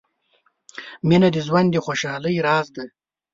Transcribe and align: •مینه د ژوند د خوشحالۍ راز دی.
•مینه 1.07 1.29
د 1.35 1.37
ژوند 1.47 1.67
د 1.71 1.77
خوشحالۍ 1.85 2.35
راز 2.47 2.67
دی. 2.75 2.87